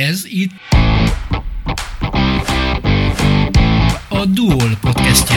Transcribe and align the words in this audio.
Ez 0.00 0.24
itt 0.24 0.50
a 4.08 4.24
Duol 4.34 4.70
podcastje. 4.80 5.36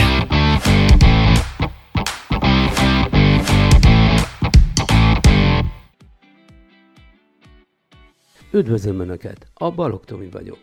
Üdvözlöm 8.52 9.00
Önöket, 9.00 9.46
a 9.54 9.70
Balog 9.70 10.04
Tomi 10.04 10.28
vagyok. 10.28 10.58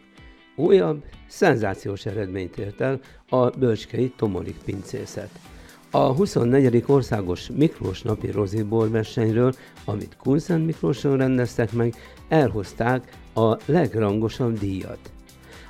Újabb, 0.56 1.04
szenzációs 1.28 2.06
eredményt 2.06 2.58
ért 2.58 2.82
el 2.82 3.00
a 3.30 3.50
Bölcskei 3.50 4.14
Tomolik 4.16 4.58
pincészet. 4.66 5.30
A 5.92 6.14
24. 6.14 6.84
országos 6.88 7.50
Miklós 7.56 8.02
napi 8.02 8.32
rozébor 8.32 8.90
versenyről, 8.90 9.54
amit 9.86 10.18
Kunszent 10.18 10.66
Miklóson 10.66 11.18
rendeztek 11.18 11.72
meg, 11.72 11.96
elhozták 12.30 13.20
a 13.34 13.58
legrangosabb 13.66 14.60
díjat. 14.60 15.12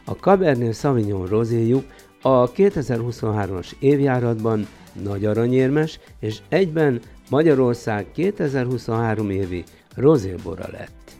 A 0.06 0.12
Cabernet 0.12 0.76
Sauvignon 0.76 1.28
rozéjuk 1.28 1.84
a 2.22 2.52
2023-as 2.52 3.72
évjáratban 3.80 4.68
nagy 5.04 5.26
aranyérmes, 5.26 6.00
és 6.20 6.40
egyben 6.50 7.02
Magyarország 7.30 8.12
2023 8.12 9.30
évi 9.30 9.64
rozébora 9.96 10.68
lett. 10.72 11.12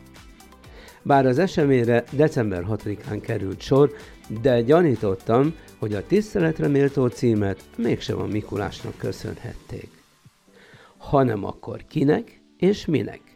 Bár 1.02 1.26
az 1.26 1.38
eseményre 1.38 2.04
december 2.12 2.64
6-án 2.70 3.18
került 3.22 3.60
sor, 3.60 3.90
de 4.42 4.60
gyanítottam, 4.60 5.54
hogy 5.78 5.94
a 5.94 6.06
tiszteletre 6.06 6.68
méltó 6.68 7.06
címet 7.06 7.64
mégsem 7.76 8.20
a 8.20 8.26
Mikulásnak 8.26 8.96
köszönhették. 8.96 9.88
Hanem 10.96 11.44
akkor 11.44 11.84
kinek 11.88 12.40
és 12.56 12.86
minek? 12.86 13.31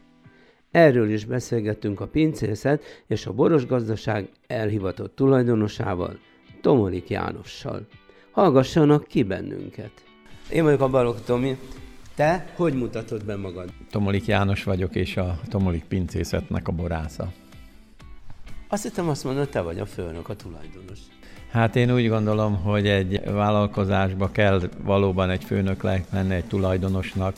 Erről 0.76 1.10
is 1.10 1.24
beszélgettünk 1.24 2.00
a 2.00 2.06
pincészet 2.06 2.82
és 3.06 3.26
a 3.26 3.32
boros 3.32 3.66
gazdaság 3.66 4.28
elhivatott 4.46 5.14
tulajdonosával, 5.14 6.18
Tomolik 6.60 7.08
Jánossal. 7.08 7.86
Hallgassanak 8.30 9.06
ki 9.06 9.22
bennünket! 9.22 9.90
Én 10.50 10.64
vagyok 10.64 10.80
a 10.80 10.88
Balog 10.88 11.20
Tomi. 11.24 11.56
Te 12.14 12.46
hogy 12.56 12.74
mutatod 12.74 13.24
be 13.24 13.36
magad? 13.36 13.72
Tomolik 13.90 14.26
János 14.26 14.64
vagyok, 14.64 14.94
és 14.94 15.16
a 15.16 15.40
Tomolik 15.48 15.84
pincészetnek 15.84 16.68
a 16.68 16.72
borásza. 16.72 17.32
Azt 18.68 18.82
hittem 18.82 19.08
azt 19.08 19.24
mondod, 19.24 19.48
te 19.48 19.60
vagy 19.60 19.78
a 19.78 19.86
főnök, 19.86 20.28
a 20.28 20.36
tulajdonos. 20.36 20.98
Hát 21.50 21.76
én 21.76 21.94
úgy 21.94 22.08
gondolom, 22.08 22.56
hogy 22.62 22.86
egy 22.86 23.20
vállalkozásba 23.24 24.30
kell 24.30 24.60
valóban 24.84 25.30
egy 25.30 25.44
főnök 25.44 25.82
lenni, 25.82 26.34
egy 26.34 26.44
tulajdonosnak, 26.44 27.36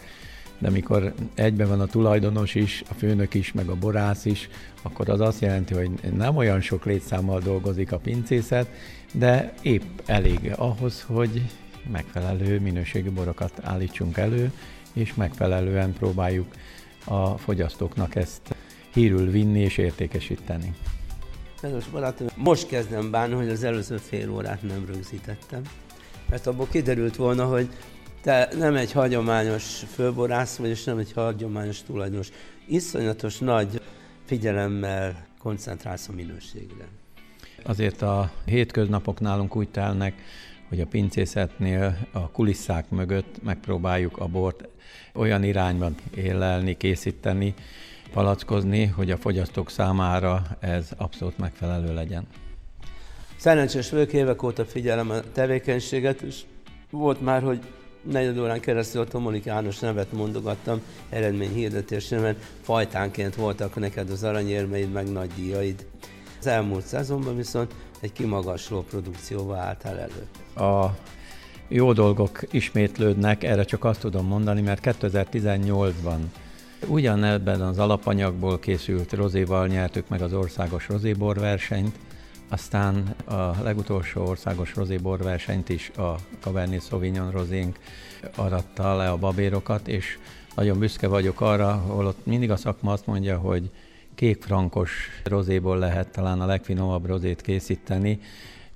de 0.58 0.70
mikor 0.70 1.14
egybe 1.34 1.66
van 1.66 1.80
a 1.80 1.86
tulajdonos 1.86 2.54
is, 2.54 2.82
a 2.90 2.94
főnök 2.94 3.34
is, 3.34 3.52
meg 3.52 3.68
a 3.68 3.74
borász 3.74 4.24
is, 4.24 4.48
akkor 4.82 5.08
az 5.08 5.20
azt 5.20 5.40
jelenti, 5.40 5.74
hogy 5.74 5.90
nem 6.16 6.36
olyan 6.36 6.60
sok 6.60 6.84
létszámmal 6.84 7.40
dolgozik 7.40 7.92
a 7.92 7.98
pincészet, 7.98 8.68
de 9.12 9.54
épp 9.62 9.98
elég 10.06 10.52
ahhoz, 10.56 11.02
hogy 11.02 11.42
megfelelő 11.90 12.60
minőségű 12.60 13.10
borokat 13.10 13.52
állítsunk 13.62 14.16
elő, 14.16 14.52
és 14.92 15.14
megfelelően 15.14 15.92
próbáljuk 15.92 16.46
a 17.04 17.38
fogyasztóknak 17.38 18.14
ezt 18.14 18.54
hírül 18.92 19.30
vinni 19.30 19.60
és 19.60 19.76
értékesíteni. 19.78 20.74
Kedves 21.60 21.88
barátom, 21.88 22.26
most 22.36 22.66
kezdem 22.66 23.10
bánni, 23.10 23.34
hogy 23.34 23.48
az 23.48 23.64
előző 23.64 23.96
fél 23.96 24.30
órát 24.30 24.62
nem 24.62 24.84
rögzítettem. 24.86 25.62
Mert 26.30 26.46
abból 26.46 26.66
kiderült 26.70 27.16
volna, 27.16 27.44
hogy 27.44 27.68
te 28.22 28.48
nem 28.58 28.76
egy 28.76 28.92
hagyományos 28.92 29.82
főborász 29.92 30.56
vagy, 30.56 30.68
és 30.68 30.84
nem 30.84 30.98
egy 30.98 31.12
hagyományos 31.12 31.82
tulajdonos. 31.82 32.28
Iszonyatos 32.66 33.38
nagy 33.38 33.80
figyelemmel 34.24 35.26
koncentrálsz 35.38 36.08
a 36.08 36.12
minőségre. 36.12 36.88
Azért 37.62 38.02
a 38.02 38.30
hétköznapok 38.44 39.20
nálunk 39.20 39.56
úgy 39.56 39.68
telnek, 39.68 40.14
hogy 40.68 40.80
a 40.80 40.86
pincészetnél 40.86 41.96
a 42.12 42.30
kulisszák 42.30 42.88
mögött 42.90 43.42
megpróbáljuk 43.42 44.18
a 44.18 44.26
bort 44.26 44.68
olyan 45.14 45.44
irányban 45.44 45.94
élelni, 46.14 46.76
készíteni, 46.76 47.54
palackozni, 48.12 48.84
hogy 48.84 49.10
a 49.10 49.16
fogyasztók 49.16 49.70
számára 49.70 50.42
ez 50.60 50.90
abszolút 50.96 51.38
megfelelő 51.38 51.94
legyen. 51.94 52.26
Szerencsés 53.36 53.90
vagyok, 53.90 54.12
évek 54.12 54.42
óta 54.42 54.64
figyelem 54.64 55.10
a 55.10 55.20
tevékenységet, 55.32 56.20
és 56.20 56.40
volt 56.90 57.20
már, 57.20 57.42
hogy 57.42 57.60
negyed 58.02 58.38
órán 58.38 58.60
keresztül 58.60 59.00
a 59.00 59.04
Tomolik 59.04 59.44
János 59.44 59.78
nevet 59.78 60.12
mondogattam 60.12 60.80
eredmény 61.08 61.52
hirdetésre, 61.52 62.20
mert 62.20 62.38
fajtánként 62.62 63.34
voltak 63.34 63.74
neked 63.74 64.10
az 64.10 64.22
aranyérmeid, 64.22 64.92
meg 64.92 65.12
nagy 65.12 65.30
díjaid. 65.36 65.86
Az 66.38 66.46
elmúlt 66.46 66.86
szezonban 66.86 67.36
viszont 67.36 67.74
egy 68.00 68.12
kimagasló 68.12 68.82
produkcióval 68.82 69.56
álltál 69.56 69.98
elő. 69.98 70.26
A 70.68 70.96
jó 71.68 71.92
dolgok 71.92 72.40
ismétlődnek, 72.50 73.44
erre 73.44 73.64
csak 73.64 73.84
azt 73.84 74.00
tudom 74.00 74.26
mondani, 74.26 74.60
mert 74.60 74.80
2018-ban 75.00 76.18
Ugyanebben 76.86 77.60
az 77.60 77.78
alapanyagból 77.78 78.58
készült 78.58 79.12
rozéval 79.12 79.66
nyertük 79.66 80.08
meg 80.08 80.22
az 80.22 80.32
országos 80.32 80.88
rozébor 80.88 81.38
versenyt, 81.38 81.98
aztán 82.48 83.14
a 83.24 83.62
legutolsó 83.62 84.26
országos 84.26 84.74
rozébor 84.74 85.22
versenyt 85.22 85.68
is 85.68 85.90
a 85.96 86.14
Cabernet 86.40 86.86
Sauvignon 86.86 87.30
rozénk 87.30 87.78
aratta 88.34 88.96
le 88.96 89.10
a 89.10 89.16
babérokat, 89.16 89.88
és 89.88 90.18
nagyon 90.54 90.78
büszke 90.78 91.06
vagyok 91.06 91.40
arra, 91.40 91.72
holott 91.72 92.26
mindig 92.26 92.50
a 92.50 92.56
szakma 92.56 92.92
azt 92.92 93.06
mondja, 93.06 93.38
hogy 93.38 93.70
kék 94.14 94.42
frankos 94.42 94.92
rozéból 95.24 95.78
lehet 95.78 96.12
talán 96.12 96.40
a 96.40 96.46
legfinomabb 96.46 97.06
rozét 97.06 97.40
készíteni. 97.40 98.20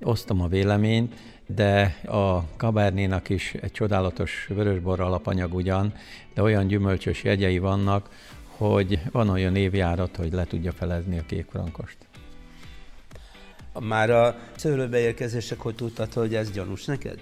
Osztom 0.00 0.40
a 0.40 0.48
véleményt, 0.48 1.14
de 1.46 1.96
a 2.06 2.56
kabárnénak 2.56 3.28
is 3.28 3.54
egy 3.54 3.72
csodálatos 3.72 4.46
vörösbor 4.48 5.00
alapanyag 5.00 5.54
ugyan, 5.54 5.94
de 6.34 6.42
olyan 6.42 6.66
gyümölcsös 6.66 7.24
jegyei 7.24 7.58
vannak, 7.58 8.08
hogy 8.46 9.00
van 9.12 9.28
olyan 9.28 9.56
évjárat, 9.56 10.16
hogy 10.16 10.32
le 10.32 10.44
tudja 10.44 10.72
felezni 10.72 11.18
a 11.18 11.26
kékfrankost. 11.26 11.96
Már 13.80 14.10
a 14.10 14.36
szőlőbeérkezésekor 14.56 15.72
tudtad, 15.72 16.12
hogy 16.12 16.34
ez 16.34 16.50
gyanús 16.50 16.84
neked? 16.84 17.18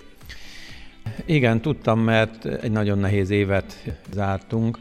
Igen, 1.24 1.60
tudtam, 1.60 2.00
mert 2.00 2.44
egy 2.44 2.70
nagyon 2.70 2.98
nehéz 2.98 3.30
évet 3.30 3.84
zártunk. 4.12 4.78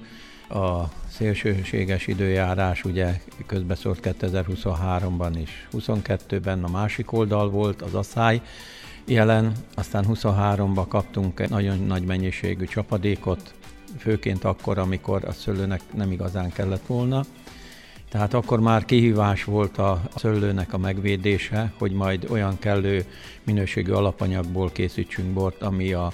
A 0.49 0.83
szélsőséges 1.09 2.07
időjárás 2.07 2.83
ugye 2.83 3.21
közbeszólt 3.45 3.99
2023-ban 4.03 5.31
is, 5.41 5.67
22-ben 5.71 6.63
a 6.63 6.69
másik 6.69 7.11
oldal 7.11 7.49
volt, 7.49 7.81
az 7.81 7.93
asszály, 7.93 8.41
jelen, 9.05 9.51
aztán 9.75 10.05
23-ban 10.07 10.85
kaptunk 10.87 11.39
egy 11.39 11.49
nagyon 11.49 11.79
nagy 11.79 12.03
mennyiségű 12.03 12.65
csapadékot, 12.65 13.53
főként 13.97 14.43
akkor, 14.43 14.77
amikor 14.77 15.25
a 15.25 15.31
szőlőnek 15.31 15.81
nem 15.93 16.11
igazán 16.11 16.51
kellett 16.51 16.85
volna. 16.85 17.23
Tehát 18.09 18.33
akkor 18.33 18.59
már 18.59 18.85
kihívás 18.85 19.43
volt 19.43 19.77
a 19.77 20.01
szőlőnek 20.15 20.73
a 20.73 20.77
megvédése, 20.77 21.73
hogy 21.77 21.91
majd 21.91 22.27
olyan 22.29 22.59
kellő 22.59 23.05
minőségű 23.43 23.91
alapanyagból 23.91 24.71
készítsünk 24.71 25.33
bort, 25.33 25.61
ami 25.61 25.93
a 25.93 26.11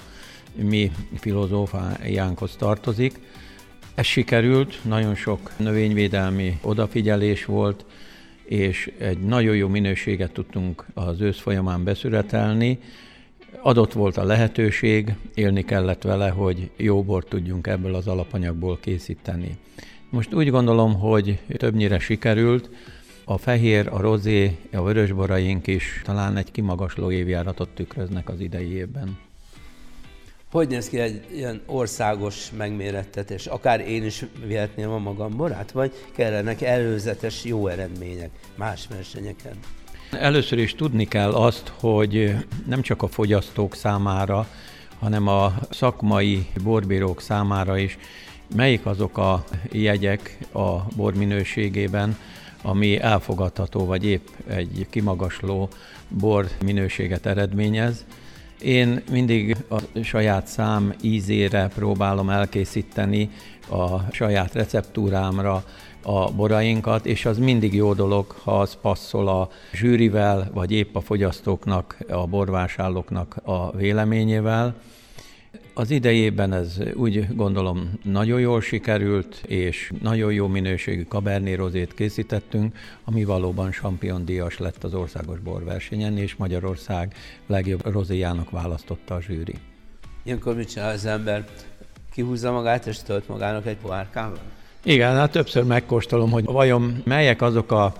mi 0.54 0.92
filozófiánkhoz 1.14 2.56
tartozik. 2.56 3.20
Ez 3.94 4.04
sikerült, 4.04 4.78
nagyon 4.84 5.14
sok 5.14 5.50
növényvédelmi 5.56 6.58
odafigyelés 6.62 7.44
volt, 7.44 7.84
és 8.44 8.92
egy 8.98 9.18
nagyon 9.18 9.56
jó 9.56 9.68
minőséget 9.68 10.32
tudtunk 10.32 10.84
az 10.94 11.20
ősz 11.20 11.40
folyamán 11.40 11.84
beszületelni. 11.84 12.78
Adott 13.60 13.92
volt 13.92 14.16
a 14.16 14.24
lehetőség, 14.24 15.14
élni 15.34 15.64
kellett 15.64 16.02
vele, 16.02 16.28
hogy 16.28 16.70
jó 16.76 17.02
bort 17.02 17.28
tudjunk 17.28 17.66
ebből 17.66 17.94
az 17.94 18.06
alapanyagból 18.06 18.78
készíteni. 18.80 19.56
Most 20.16 20.34
úgy 20.34 20.50
gondolom, 20.50 21.00
hogy 21.00 21.38
többnyire 21.56 21.98
sikerült, 21.98 22.70
a 23.24 23.38
fehér, 23.38 23.88
a 23.88 24.00
rozé, 24.00 24.56
a 24.72 24.82
vörösboraink 24.82 25.66
is 25.66 26.02
talán 26.04 26.36
egy 26.36 26.50
kimagasló 26.50 27.10
évjáratot 27.10 27.68
tükröznek 27.68 28.28
az 28.28 28.40
idei 28.40 28.72
évben. 28.72 29.18
Hogy 30.50 30.68
néz 30.68 30.88
ki 30.88 30.98
egy 30.98 31.24
ilyen 31.32 31.60
országos 31.66 32.50
megmérettetés? 32.56 33.46
Akár 33.46 33.88
én 33.88 34.04
is 34.04 34.24
vihetném 34.46 34.90
a 34.90 34.98
magam 34.98 35.36
borát, 35.36 35.72
vagy 35.72 35.92
kellenek 36.14 36.62
előzetes 36.62 37.44
jó 37.44 37.66
eredmények 37.66 38.30
más 38.54 38.86
versenyeken? 38.88 39.54
Először 40.10 40.58
is 40.58 40.74
tudni 40.74 41.04
kell 41.04 41.32
azt, 41.32 41.72
hogy 41.80 42.36
nem 42.66 42.82
csak 42.82 43.02
a 43.02 43.08
fogyasztók 43.08 43.74
számára, 43.74 44.48
hanem 44.98 45.26
a 45.28 45.54
szakmai 45.70 46.46
borbírók 46.62 47.20
számára 47.20 47.78
is, 47.78 47.98
melyik 48.54 48.86
azok 48.86 49.18
a 49.18 49.44
jegyek 49.72 50.38
a 50.52 50.76
bor 50.96 51.14
minőségében, 51.14 52.16
ami 52.62 53.00
elfogadható, 53.00 53.84
vagy 53.84 54.04
épp 54.04 54.26
egy 54.46 54.86
kimagasló 54.90 55.68
bor 56.08 56.48
minőséget 56.64 57.26
eredményez, 57.26 58.04
Én 58.60 59.02
mindig 59.10 59.56
a 59.68 60.00
saját 60.02 60.46
szám 60.46 60.94
ízére 61.00 61.68
próbálom 61.74 62.30
elkészíteni 62.30 63.30
a 63.68 64.12
saját 64.12 64.54
receptúrámra 64.54 65.64
a 66.02 66.30
borainkat, 66.30 67.06
és 67.06 67.24
az 67.24 67.38
mindig 67.38 67.74
jó 67.74 67.94
dolog, 67.94 68.30
ha 68.30 68.60
az 68.60 68.76
passzol 68.80 69.28
a 69.28 69.48
zsűrivel, 69.72 70.50
vagy 70.54 70.72
épp 70.72 70.96
a 70.96 71.00
fogyasztóknak, 71.00 71.98
a 72.08 72.26
borvásárlóknak 72.26 73.36
a 73.42 73.76
véleményével. 73.76 74.74
Az 75.78 75.90
idejében 75.90 76.52
ez 76.52 76.76
úgy 76.94 77.26
gondolom 77.34 77.90
nagyon 78.02 78.40
jól 78.40 78.60
sikerült, 78.60 79.42
és 79.46 79.92
nagyon 80.02 80.32
jó 80.32 80.46
minőségű 80.46 81.02
Cabernet 81.08 81.56
Rozét 81.56 81.94
készítettünk, 81.94 82.76
ami 83.04 83.24
valóban 83.24 83.74
díjas 84.24 84.58
lett 84.58 84.84
az 84.84 84.94
országos 84.94 85.38
borversenyen, 85.38 86.18
és 86.18 86.34
Magyarország 86.36 87.14
legjobb 87.46 87.92
rozéjának 87.92 88.50
választotta 88.50 89.14
a 89.14 89.20
zsűri. 89.20 89.54
Ilyenkor 90.22 90.54
mit 90.56 90.68
csinál 90.68 90.92
az 90.92 91.06
ember? 91.06 91.44
Kihúzza 92.12 92.52
magát 92.52 92.86
és 92.86 92.98
tölt 92.98 93.28
magának 93.28 93.66
egy 93.66 93.76
pohárkával? 93.76 94.38
Igen, 94.82 95.14
hát 95.14 95.30
többször 95.30 95.64
megkóstolom, 95.64 96.30
hogy 96.30 96.44
vajon 96.44 97.02
melyek 97.04 97.42
azok 97.42 97.72
a 97.72 97.92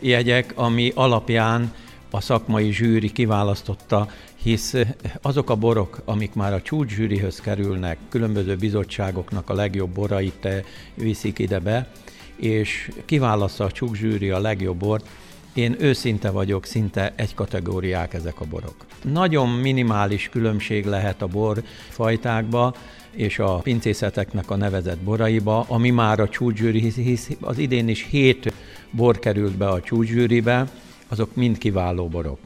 jegyek, 0.00 0.52
ami 0.54 0.92
alapján 0.94 1.72
a 2.10 2.20
szakmai 2.20 2.72
zsűri 2.72 3.12
kiválasztotta, 3.12 4.08
hisz 4.42 4.74
azok 5.22 5.50
a 5.50 5.54
borok, 5.54 6.00
amik 6.04 6.34
már 6.34 6.52
a 6.52 6.62
csúcs 6.62 6.94
zsűrihöz 6.94 7.40
kerülnek, 7.40 7.98
különböző 8.08 8.56
bizottságoknak 8.56 9.50
a 9.50 9.54
legjobb 9.54 9.90
borait 9.90 10.48
viszik 10.94 11.38
ide 11.38 11.58
be, 11.58 11.90
és 12.36 12.90
kiválaszza 13.04 13.64
a 13.64 13.70
csúcs 13.70 13.98
zsűri 13.98 14.30
a 14.30 14.40
legjobb 14.40 14.76
bort, 14.76 15.08
én 15.54 15.76
őszinte 15.78 16.30
vagyok, 16.30 16.64
szinte 16.64 17.12
egy 17.16 17.34
kategóriák 17.34 18.14
ezek 18.14 18.40
a 18.40 18.44
borok. 18.44 18.74
Nagyon 19.02 19.48
minimális 19.48 20.28
különbség 20.28 20.84
lehet 20.84 21.22
a 21.22 21.26
bor 21.26 21.62
fajtákba, 21.88 22.74
és 23.10 23.38
a 23.38 23.54
pincészeteknek 23.54 24.50
a 24.50 24.56
nevezett 24.56 24.98
boraiba, 24.98 25.64
ami 25.68 25.90
már 25.90 26.20
a 26.20 26.28
csúcsgyűri, 26.28 26.92
hisz 26.96 27.30
az 27.40 27.58
idén 27.58 27.88
is 27.88 28.06
hét 28.10 28.52
bor 28.90 29.18
került 29.18 29.56
be 29.56 29.68
a 29.68 29.80
csúcsgyűribe, 29.80 30.68
azok 31.08 31.34
mind 31.34 31.58
kiváló 31.58 32.08
borok. 32.08 32.38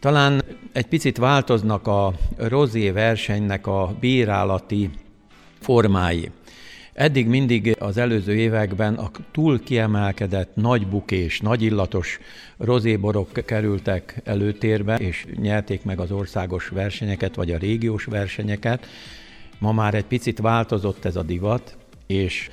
Talán 0.00 0.42
egy 0.72 0.86
picit 0.86 1.16
változnak 1.16 1.86
a 1.86 2.12
rozé 2.36 2.90
versenynek 2.90 3.66
a 3.66 3.94
bírálati 4.00 4.90
formái. 5.60 6.30
Eddig 6.92 7.26
mindig 7.26 7.76
az 7.78 7.96
előző 7.96 8.34
években 8.34 8.94
a 8.94 9.10
túl 9.30 9.60
kiemelkedett 9.60 10.54
nagy 10.54 10.86
bukés, 10.86 11.40
nagy 11.40 11.62
illatos 11.62 12.18
rozéborok 12.56 13.32
kerültek 13.32 14.20
előtérbe, 14.24 14.96
és 14.96 15.26
nyerték 15.36 15.84
meg 15.84 16.00
az 16.00 16.10
országos 16.10 16.68
versenyeket, 16.68 17.34
vagy 17.34 17.50
a 17.50 17.58
régiós 17.58 18.04
versenyeket. 18.04 18.86
Ma 19.58 19.72
már 19.72 19.94
egy 19.94 20.04
picit 20.04 20.38
változott 20.38 21.04
ez 21.04 21.16
a 21.16 21.22
divat, 21.22 21.76
és 22.06 22.50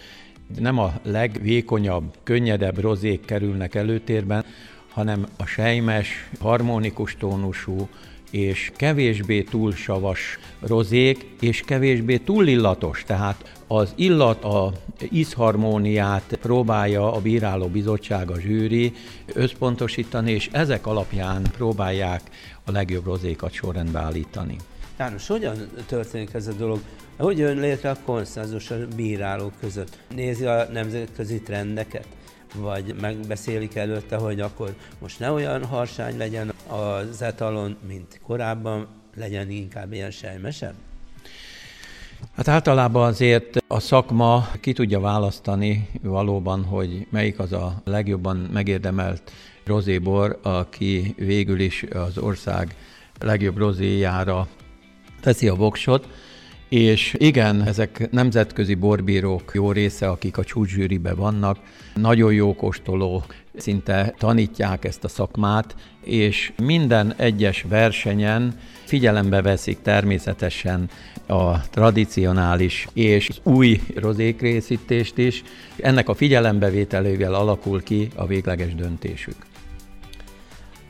nem 0.59 0.79
a 0.79 0.93
legvékonyabb, 1.03 2.15
könnyedebb 2.23 2.79
rozék 2.79 3.25
kerülnek 3.25 3.75
előtérben, 3.75 4.45
hanem 4.97 5.27
a 5.37 5.45
sejmes, 5.45 6.07
harmonikus 6.39 7.15
tónusú, 7.19 7.87
és 8.31 8.71
kevésbé 8.75 9.41
túl 9.41 9.71
savas 9.71 10.39
rozék, 10.59 11.25
és 11.39 11.61
kevésbé 11.65 12.17
túl 12.17 12.47
illatos, 12.47 13.03
tehát 13.03 13.59
az 13.67 13.93
illat, 13.95 14.43
a 14.43 14.71
ízharmóniát 15.11 16.37
próbálja 16.41 17.13
a 17.13 17.21
bíráló 17.21 17.67
bizottság, 17.67 18.31
a 18.31 18.39
zsűri 18.39 18.93
összpontosítani, 19.33 20.31
és 20.31 20.49
ezek 20.51 20.87
alapján 20.87 21.41
próbálják 21.51 22.21
a 22.63 22.71
legjobb 22.71 23.05
rozékat 23.05 23.51
sorrendbe 23.51 23.99
állítani. 23.99 24.55
János, 24.99 25.27
hogyan 25.27 25.57
történik 25.85 26.33
ez 26.33 26.47
a 26.47 26.53
dolog? 26.53 26.79
Hogy 27.17 27.37
jön 27.37 27.57
létre 27.59 27.89
a 27.89 27.97
konszenzus 28.05 28.71
a 28.71 28.75
bírálók 28.95 29.53
között? 29.59 29.97
Nézi 30.15 30.45
a 30.45 30.67
nemzetközi 30.71 31.41
trendeket? 31.41 32.07
Vagy 32.55 32.95
megbeszélik 33.01 33.75
előtte, 33.75 34.15
hogy 34.15 34.39
akkor 34.39 34.75
most 34.99 35.19
ne 35.19 35.31
olyan 35.31 35.65
harsány 35.65 36.17
legyen 36.17 36.53
az 36.67 37.21
etalon, 37.21 37.77
mint 37.87 38.19
korábban, 38.23 38.87
legyen 39.15 39.49
inkább 39.49 39.93
ilyen 39.93 40.11
sejmesebb? 40.11 40.73
Hát 42.35 42.47
általában 42.47 43.07
azért 43.07 43.63
a 43.67 43.79
szakma 43.79 44.47
ki 44.59 44.73
tudja 44.73 44.99
választani 44.99 45.89
valóban, 46.01 46.63
hogy 46.63 47.07
melyik 47.09 47.39
az 47.39 47.53
a 47.53 47.81
legjobban 47.83 48.37
megérdemelt 48.37 49.31
rozébor, 49.65 50.39
aki 50.41 51.13
végül 51.17 51.59
is 51.59 51.83
az 51.83 52.17
ország 52.17 52.75
legjobb 53.19 53.57
rozéjára 53.57 54.47
teszi 55.21 55.47
a 55.47 55.55
voksot, 55.55 56.07
és 56.69 57.15
igen, 57.17 57.63
ezek 57.63 58.11
nemzetközi 58.11 58.75
borbírók 58.75 59.51
jó 59.53 59.71
része, 59.71 60.09
akik 60.09 60.37
a 60.37 60.43
csúcszsűribe 60.43 61.13
vannak, 61.13 61.57
nagyon 61.95 62.33
jó 62.33 62.55
kóstoló, 62.55 63.23
szinte 63.55 64.13
tanítják 64.17 64.85
ezt 64.85 65.03
a 65.03 65.07
szakmát, 65.07 65.75
és 66.03 66.51
minden 66.63 67.13
egyes 67.17 67.65
versenyen 67.69 68.59
figyelembe 68.83 69.41
veszik 69.41 69.81
természetesen 69.81 70.89
a 71.27 71.69
tradicionális 71.69 72.87
és 72.93 73.29
új 73.43 73.81
rozékrészítést 73.95 75.17
is. 75.17 75.43
Ennek 75.77 76.09
a 76.09 76.13
figyelembevételével 76.13 77.33
alakul 77.33 77.83
ki 77.83 78.09
a 78.15 78.25
végleges 78.25 78.75
döntésük. 78.75 79.35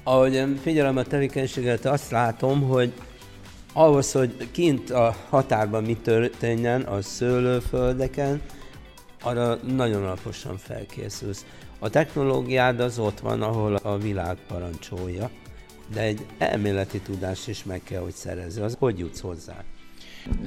Ahogy 0.03 0.43
figyelem 0.61 0.97
a 0.97 1.03
tevékenységet, 1.03 1.85
azt 1.85 2.11
látom, 2.11 2.61
hogy 2.61 2.91
ahhoz, 3.77 4.11
hogy 4.11 4.51
kint 4.51 4.89
a 4.89 5.15
határban 5.29 5.83
mi 5.83 5.95
történjen 5.95 6.81
a 6.81 7.01
szőlőföldeken, 7.01 8.41
arra 9.21 9.55
nagyon 9.55 10.03
alaposan 10.03 10.57
felkészülsz. 10.57 11.45
A 11.79 11.89
technológiád 11.89 12.79
az 12.79 12.99
ott 12.99 13.19
van, 13.19 13.41
ahol 13.41 13.75
a 13.75 13.97
világ 13.97 14.37
parancsolja, 14.47 15.29
de 15.93 16.01
egy 16.01 16.25
elméleti 16.37 16.99
tudás 16.99 17.47
is 17.47 17.63
meg 17.63 17.81
kell, 17.83 18.01
hogy 18.01 18.13
szerezze. 18.13 18.63
Az 18.63 18.75
hogy 18.79 18.99
jutsz 18.99 19.19
hozzá? 19.19 19.63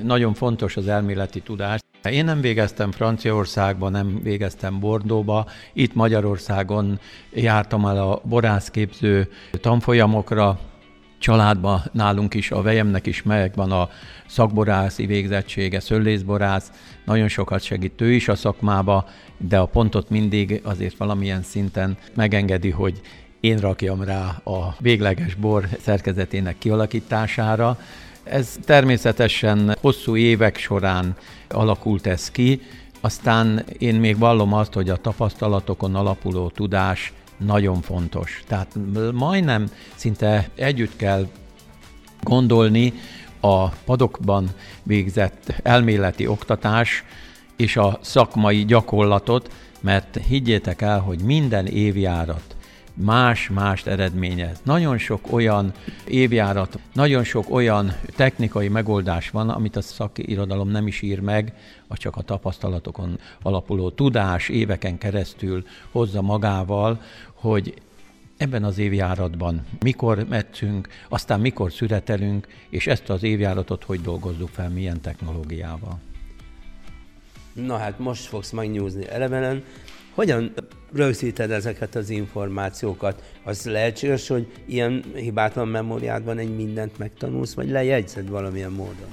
Nagyon 0.03 0.35
fontos 0.35 0.77
az 0.77 0.88
elméleti 0.88 1.41
tudás. 1.41 1.81
Én 2.03 2.25
nem 2.25 2.41
végeztem 2.41 2.93
Franciaországban, 2.93 3.91
nem 3.91 4.21
végeztem 4.23 4.81
Bordóba, 4.81 5.47
itt 5.73 5.94
Magyarországon 5.94 7.00
jártam 7.32 7.87
el 7.87 8.11
a 8.11 8.21
borászképző 8.25 9.29
tanfolyamokra, 9.61 10.59
családban 11.20 11.82
nálunk 11.93 12.34
is, 12.34 12.50
a 12.50 12.62
vejemnek 12.62 13.06
is 13.06 13.22
megvan 13.22 13.72
a 13.72 13.88
szakborászi 14.26 15.06
végzettsége, 15.06 15.81
szöllészborász, 15.81 16.70
nagyon 17.05 17.28
sokat 17.28 17.62
segít 17.62 18.00
ő 18.00 18.12
is 18.12 18.28
a 18.28 18.34
szakmába, 18.34 19.08
de 19.37 19.58
a 19.58 19.67
pontot 19.67 20.11
mindig 20.11 20.61
azért 20.64 20.96
valamilyen 20.96 21.43
szinten 21.43 21.96
megengedi, 22.14 22.70
hogy 22.70 23.00
én 23.40 23.58
rakjam 23.58 24.02
rá 24.02 24.40
a 24.44 24.76
végleges 24.78 25.34
bor 25.34 25.69
szerkezetének 25.81 26.58
kialakítására. 26.58 27.79
Ez 28.24 28.58
természetesen 28.65 29.77
hosszú 29.81 30.17
évek 30.17 30.58
során 30.58 31.17
alakult 31.48 32.06
ez 32.06 32.31
ki, 32.31 32.60
aztán 33.00 33.65
én 33.79 33.94
még 33.94 34.19
vallom 34.19 34.53
azt, 34.53 34.72
hogy 34.72 34.89
a 34.89 34.96
tapasztalatokon 34.96 35.94
alapuló 35.94 36.48
tudás 36.48 37.12
nagyon 37.44 37.81
fontos. 37.81 38.43
Tehát 38.47 38.77
majdnem 39.13 39.70
szinte 39.94 40.49
együtt 40.55 40.97
kell 40.97 41.27
gondolni 42.23 42.93
a 43.41 43.69
padokban 43.69 44.49
végzett 44.82 45.55
elméleti 45.63 46.27
oktatás 46.27 47.05
és 47.56 47.77
a 47.77 47.99
szakmai 48.01 48.65
gyakorlatot, 48.65 49.53
mert 49.81 50.20
higgyétek 50.29 50.82
el, 50.82 51.01
hogy 51.01 51.23
minden 51.23 51.67
évjárat 51.67 52.56
más-más 52.94 53.87
eredményez. 53.87 54.61
Nagyon 54.63 54.99
sok 54.99 55.32
olyan 55.32 55.73
évjárat, 56.06 56.79
nagyon 56.93 57.25
sok 57.25 57.51
olyan 57.51 57.93
technikai 58.17 58.69
megoldás 58.69 59.31
van, 59.31 59.49
amit 59.49 59.77
a 59.77 59.82
szakirodalom 59.82 60.69
nem 60.69 60.87
is 60.87 61.03
ír 61.03 61.20
meg, 61.20 61.55
vagy 61.91 61.99
csak 61.99 62.17
a 62.17 62.23
tapasztalatokon 62.23 63.19
alapuló 63.43 63.91
tudás 63.91 64.49
éveken 64.49 64.99
keresztül 64.99 65.65
hozza 65.91 66.23
magával, 66.23 67.01
hogy 67.35 67.75
ebben 68.37 68.65
az 68.65 68.79
évjáratban 68.79 69.67
mikor 69.81 70.27
metszünk, 70.29 70.89
aztán 71.09 71.41
mikor 71.41 71.73
szüretelünk, 71.73 72.47
és 72.69 72.87
ezt 72.87 73.09
az 73.09 73.23
évjáratot 73.23 73.85
hogy 73.85 74.01
dolgozzuk 74.01 74.49
fel, 74.49 74.69
milyen 74.69 75.01
technológiával. 75.01 75.99
Na 77.53 77.77
hát 77.77 77.99
most 77.99 78.25
fogsz 78.25 78.51
megnyúzni 78.51 79.09
elevenen. 79.09 79.65
Hogyan 80.15 80.53
rögzíted 80.93 81.51
ezeket 81.51 81.94
az 81.94 82.11
információkat? 82.11 83.23
Az 83.44 83.65
lehetséges, 83.65 84.29
hogy 84.29 84.53
ilyen 84.67 85.05
hibátlan 85.15 85.69
memóriádban 85.69 86.39
egy 86.39 86.56
mindent 86.56 86.99
megtanulsz, 86.99 87.55
vagy 87.55 87.70
lejegyzed 87.70 88.29
valamilyen 88.29 88.73
módon? 88.73 89.09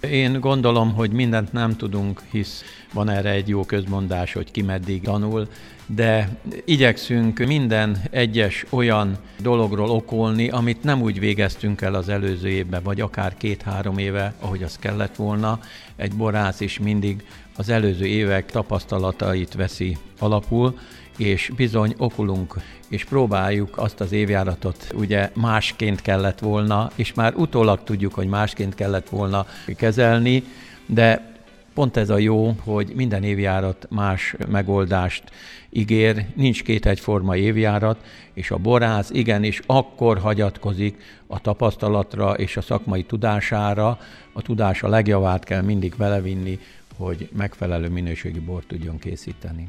Én 0.00 0.40
gondolom, 0.40 0.94
hogy 0.94 1.10
mindent 1.10 1.52
nem 1.52 1.76
tudunk, 1.76 2.22
hisz 2.30 2.64
van 2.92 3.08
erre 3.08 3.30
egy 3.30 3.48
jó 3.48 3.64
közmondás, 3.64 4.32
hogy 4.32 4.50
ki 4.50 4.62
meddig 4.62 5.02
tanul, 5.02 5.48
de 5.86 6.28
igyekszünk 6.64 7.38
minden 7.38 8.02
egyes 8.10 8.66
olyan 8.70 9.16
dologról 9.38 9.90
okolni, 9.90 10.48
amit 10.48 10.82
nem 10.82 11.02
úgy 11.02 11.18
végeztünk 11.18 11.80
el 11.80 11.94
az 11.94 12.08
előző 12.08 12.48
évben, 12.48 12.82
vagy 12.82 13.00
akár 13.00 13.36
két-három 13.36 13.98
éve, 13.98 14.34
ahogy 14.40 14.62
az 14.62 14.78
kellett 14.78 15.16
volna. 15.16 15.60
Egy 15.96 16.12
borász 16.12 16.60
is 16.60 16.78
mindig 16.78 17.24
az 17.56 17.68
előző 17.68 18.06
évek 18.06 18.50
tapasztalatait 18.50 19.54
veszi 19.54 19.96
alapul, 20.18 20.78
és 21.20 21.52
bizony 21.56 21.94
okulunk, 21.96 22.54
és 22.88 23.04
próbáljuk 23.04 23.78
azt 23.78 24.00
az 24.00 24.12
évjáratot, 24.12 24.92
ugye 24.94 25.30
másként 25.34 26.02
kellett 26.02 26.38
volna, 26.38 26.90
és 26.94 27.14
már 27.14 27.34
utólag 27.34 27.82
tudjuk, 27.84 28.14
hogy 28.14 28.26
másként 28.26 28.74
kellett 28.74 29.08
volna 29.08 29.46
kezelni, 29.76 30.42
de 30.86 31.30
Pont 31.74 31.96
ez 31.96 32.10
a 32.10 32.18
jó, 32.18 32.54
hogy 32.64 32.92
minden 32.94 33.22
évjárat 33.22 33.86
más 33.90 34.34
megoldást 34.50 35.22
ígér, 35.70 36.26
nincs 36.34 36.62
két 36.62 36.86
egyforma 36.86 37.36
évjárat, 37.36 38.04
és 38.32 38.50
a 38.50 38.56
borász 38.56 39.10
igenis 39.10 39.60
akkor 39.66 40.18
hagyatkozik 40.18 41.02
a 41.26 41.40
tapasztalatra 41.40 42.32
és 42.32 42.56
a 42.56 42.60
szakmai 42.60 43.02
tudására, 43.02 43.98
a 44.32 44.42
tudása 44.42 44.88
legjavát 44.88 45.44
kell 45.44 45.62
mindig 45.62 45.94
belevinni, 45.96 46.58
hogy 46.96 47.28
megfelelő 47.36 47.88
minőségi 47.88 48.40
bort 48.40 48.66
tudjon 48.66 48.98
készíteni. 48.98 49.68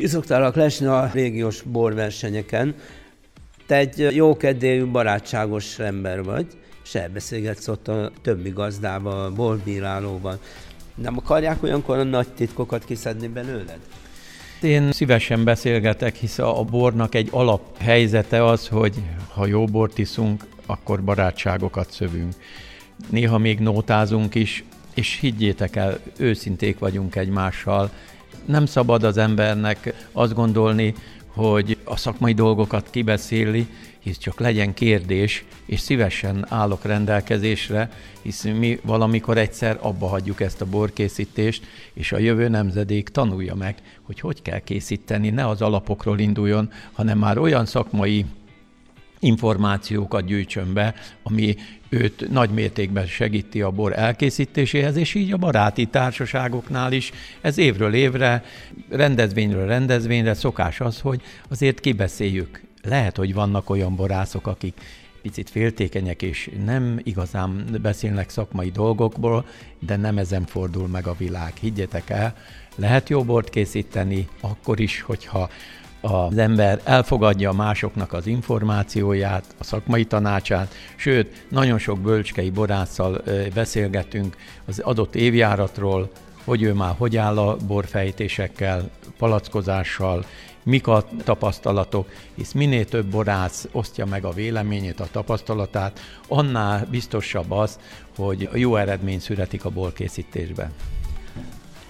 Kiszoktalak 0.00 0.54
lesni 0.54 0.86
a 0.86 1.10
régiós 1.12 1.62
borversenyeken. 1.62 2.74
Te 3.66 3.76
egy 3.76 4.08
jókedélyű, 4.14 4.84
barátságos 4.84 5.78
ember 5.78 6.22
vagy 6.22 6.46
és 6.84 6.94
elbeszélgetsz 6.94 7.68
ott 7.68 7.88
a 7.88 8.10
többi 8.22 8.50
gazdával, 8.50 9.30
bolbírálóval. 9.30 10.38
Nem 10.94 11.16
akarják 11.16 11.62
olyankor 11.62 11.98
a 11.98 12.02
nagy 12.02 12.28
titkokat 12.28 12.84
kiszedni 12.84 13.28
belőled? 13.28 13.78
Én 14.62 14.92
szívesen 14.92 15.44
beszélgetek, 15.44 16.14
hisz 16.14 16.38
a 16.38 16.64
bornak 16.70 17.14
egy 17.14 17.28
alaphelyzete 17.30 18.44
az, 18.44 18.68
hogy 18.68 18.94
ha 19.34 19.46
jó 19.46 19.64
bort 19.64 19.98
iszunk, 19.98 20.44
akkor 20.66 21.02
barátságokat 21.02 21.92
szövünk. 21.92 22.34
Néha 23.10 23.38
még 23.38 23.58
nótázunk 23.58 24.34
is, 24.34 24.64
és 24.94 25.18
higgyétek 25.20 25.76
el, 25.76 25.98
őszinték 26.18 26.78
vagyunk 26.78 27.16
egymással. 27.16 27.90
Nem 28.44 28.66
szabad 28.66 29.02
az 29.04 29.16
embernek 29.16 30.08
azt 30.12 30.34
gondolni, 30.34 30.94
hogy 31.26 31.78
a 31.84 31.96
szakmai 31.96 32.32
dolgokat 32.32 32.90
kibeszéli, 32.90 33.66
hisz 33.98 34.18
csak 34.18 34.40
legyen 34.40 34.74
kérdés, 34.74 35.44
és 35.66 35.80
szívesen 35.80 36.46
állok 36.48 36.84
rendelkezésre, 36.84 37.90
hisz 38.22 38.42
mi 38.42 38.80
valamikor 38.82 39.38
egyszer 39.38 39.78
abba 39.80 40.06
hagyjuk 40.06 40.40
ezt 40.40 40.60
a 40.60 40.66
borkészítést, 40.66 41.64
és 41.92 42.12
a 42.12 42.18
jövő 42.18 42.48
nemzedék 42.48 43.08
tanulja 43.08 43.54
meg, 43.54 43.76
hogy 44.02 44.20
hogy 44.20 44.42
kell 44.42 44.58
készíteni, 44.58 45.30
ne 45.30 45.48
az 45.48 45.62
alapokról 45.62 46.18
induljon, 46.18 46.70
hanem 46.92 47.18
már 47.18 47.38
olyan 47.38 47.66
szakmai 47.66 48.24
információkat 49.18 50.24
gyűjtsön 50.24 50.72
be, 50.72 50.94
ami 51.22 51.56
őt 51.90 52.30
nagy 52.30 52.50
mértékben 52.50 53.06
segíti 53.06 53.62
a 53.62 53.70
bor 53.70 53.98
elkészítéséhez, 53.98 54.96
és 54.96 55.14
így 55.14 55.32
a 55.32 55.36
baráti 55.36 55.86
társaságoknál 55.86 56.92
is 56.92 57.12
ez 57.40 57.58
évről 57.58 57.94
évre, 57.94 58.44
rendezvényről 58.88 59.66
rendezvényre 59.66 60.34
szokás 60.34 60.80
az, 60.80 61.00
hogy 61.00 61.20
azért 61.48 61.80
kibeszéljük 61.80 62.62
lehet, 62.82 63.16
hogy 63.16 63.34
vannak 63.34 63.70
olyan 63.70 63.96
borászok, 63.96 64.46
akik 64.46 64.80
picit 65.22 65.50
féltékenyek 65.50 66.22
és 66.22 66.50
nem 66.64 67.00
igazán 67.02 67.78
beszélnek 67.82 68.30
szakmai 68.30 68.70
dolgokból, 68.70 69.46
de 69.78 69.96
nem 69.96 70.18
ezen 70.18 70.46
fordul 70.46 70.88
meg 70.88 71.06
a 71.06 71.14
világ. 71.18 71.52
Higgyetek 71.60 72.10
el, 72.10 72.36
lehet 72.76 73.08
jó 73.08 73.24
bort 73.24 73.50
készíteni 73.50 74.28
akkor 74.40 74.80
is, 74.80 75.00
hogyha 75.00 75.50
az 76.00 76.38
ember 76.38 76.80
elfogadja 76.84 77.52
másoknak 77.52 78.12
az 78.12 78.26
információját, 78.26 79.44
a 79.58 79.64
szakmai 79.64 80.04
tanácsát, 80.04 80.74
sőt, 80.96 81.46
nagyon 81.48 81.78
sok 81.78 82.00
bölcskei 82.00 82.50
borásszal 82.50 83.22
beszélgetünk 83.54 84.36
az 84.66 84.78
adott 84.78 85.14
évjáratról, 85.14 86.10
hogy 86.44 86.62
ő 86.62 86.72
már 86.72 86.94
hogy 86.98 87.16
áll 87.16 87.38
a 87.38 87.56
borfejtésekkel, 87.66 88.90
palackozással, 89.18 90.24
mik 90.62 90.86
a 90.86 91.04
tapasztalatok, 91.24 92.08
hisz 92.34 92.52
minél 92.52 92.84
több 92.84 93.06
borász 93.06 93.68
osztja 93.72 94.06
meg 94.06 94.24
a 94.24 94.32
véleményét, 94.32 95.00
a 95.00 95.08
tapasztalatát, 95.10 96.00
annál 96.28 96.86
biztosabb 96.90 97.50
az, 97.50 97.78
hogy 98.16 98.48
jó 98.54 98.76
eredmény 98.76 99.18
születik 99.18 99.64
a 99.64 99.70
borkészítésben. 99.70 100.72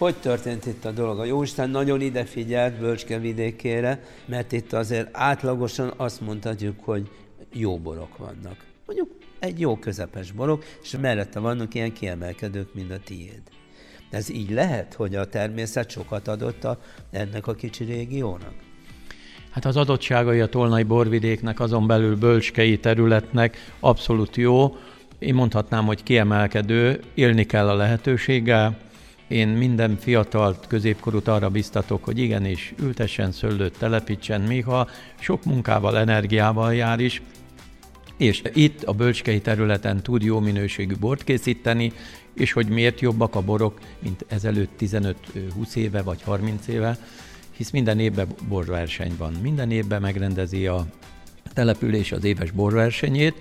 Hogy 0.00 0.14
történt 0.14 0.66
itt 0.66 0.84
a 0.84 0.90
dolog? 0.90 1.18
A 1.18 1.24
Jóisten 1.24 1.70
nagyon 1.70 2.00
ide 2.00 2.24
figyelt 2.24 2.78
Bölcske 2.78 3.18
vidékére, 3.18 4.02
mert 4.26 4.52
itt 4.52 4.72
azért 4.72 5.08
átlagosan 5.12 5.92
azt 5.96 6.20
mondhatjuk, 6.20 6.80
hogy 6.84 7.10
jó 7.52 7.78
borok 7.78 8.16
vannak. 8.16 8.56
Mondjuk 8.86 9.08
egy 9.38 9.60
jó 9.60 9.76
közepes 9.76 10.32
borok, 10.32 10.64
és 10.82 10.96
mellette 11.00 11.38
vannak 11.38 11.74
ilyen 11.74 11.92
kiemelkedők, 11.92 12.74
mint 12.74 12.90
a 12.90 12.98
tiéd. 13.04 13.42
Ez 14.10 14.30
így 14.30 14.50
lehet, 14.50 14.94
hogy 14.94 15.14
a 15.14 15.28
természet 15.28 15.90
sokat 15.90 16.28
adott 16.28 16.64
a, 16.64 16.78
ennek 17.10 17.46
a 17.46 17.54
kicsi 17.54 17.84
régiónak? 17.84 18.54
Hát 19.50 19.64
az 19.64 19.76
adottságai 19.76 20.40
a 20.40 20.46
Tolnai 20.46 20.82
borvidéknek, 20.82 21.60
azon 21.60 21.86
belül 21.86 22.16
bölcskei 22.16 22.78
területnek 22.78 23.56
abszolút 23.80 24.36
jó. 24.36 24.76
Én 25.18 25.34
mondhatnám, 25.34 25.86
hogy 25.86 26.02
kiemelkedő, 26.02 27.00
élni 27.14 27.44
kell 27.44 27.68
a 27.68 27.74
lehetőséggel. 27.74 28.88
Én 29.30 29.48
minden 29.48 29.96
fiatal 29.96 30.58
középkorút 30.68 31.28
arra 31.28 31.48
biztatok, 31.48 32.04
hogy 32.04 32.18
igenis 32.18 32.74
ültessen 32.82 33.32
szőlőt, 33.32 33.78
telepítsen, 33.78 34.40
még 34.40 34.64
ha 34.64 34.88
sok 35.18 35.44
munkával, 35.44 35.98
energiával 35.98 36.74
jár 36.74 37.00
is, 37.00 37.22
és 38.16 38.42
itt 38.52 38.82
a 38.82 38.92
bölcskei 38.92 39.40
területen 39.40 40.02
tud 40.02 40.22
jó 40.22 40.40
minőségű 40.40 40.94
bort 41.00 41.24
készíteni, 41.24 41.92
és 42.34 42.52
hogy 42.52 42.68
miért 42.68 43.00
jobbak 43.00 43.34
a 43.34 43.40
borok, 43.42 43.78
mint 43.98 44.24
ezelőtt 44.28 44.70
15-20 44.80 45.14
éve 45.74 46.02
vagy 46.02 46.22
30 46.22 46.66
éve, 46.68 46.98
hisz 47.56 47.70
minden 47.70 47.98
évben 47.98 48.26
borverseny 48.48 49.12
van. 49.18 49.32
Minden 49.42 49.70
évben 49.70 50.00
megrendezi 50.00 50.66
a 50.66 50.86
település 51.52 52.12
az 52.12 52.24
éves 52.24 52.50
borversenyét, 52.50 53.34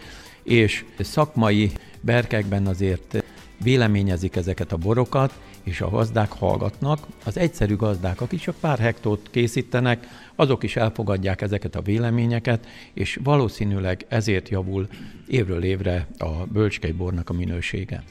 és 0.43 0.85
szakmai 0.99 1.71
berkekben 2.01 2.67
azért 2.67 3.23
véleményezik 3.63 4.35
ezeket 4.35 4.71
a 4.71 4.77
borokat, 4.77 5.39
és 5.63 5.81
a 5.81 5.89
gazdák 5.89 6.31
hallgatnak. 6.31 6.99
Az 7.25 7.37
egyszerű 7.37 7.75
gazdák, 7.75 8.21
akik 8.21 8.39
csak 8.39 8.55
pár 8.59 8.79
hektót 8.79 9.27
készítenek, 9.31 10.07
azok 10.35 10.63
is 10.63 10.75
elfogadják 10.75 11.41
ezeket 11.41 11.75
a 11.75 11.81
véleményeket, 11.81 12.67
és 12.93 13.19
valószínűleg 13.23 14.05
ezért 14.07 14.49
javul 14.49 14.87
évről 15.27 15.63
évre 15.63 16.07
a 16.17 16.29
bölcskei 16.29 16.91
bornak 16.91 17.29
a 17.29 17.33
minősége. 17.33 18.03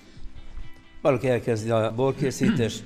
Valaki 1.02 1.28
elkezdi 1.28 1.70
a 1.70 1.92
borkészítést, 1.96 2.82